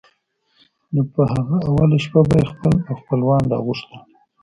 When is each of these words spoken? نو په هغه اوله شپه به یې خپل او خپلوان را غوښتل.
نو 0.93 1.01
په 1.13 1.21
هغه 1.33 1.57
اوله 1.69 1.97
شپه 2.03 2.21
به 2.27 2.35
یې 2.41 2.45
خپل 2.51 2.73
او 2.87 2.95
خپلوان 3.01 3.43
را 3.51 3.57
غوښتل. 3.65 3.99